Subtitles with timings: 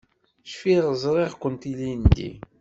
[0.51, 2.31] Cfiɣ ẓriɣ-kent ilindi.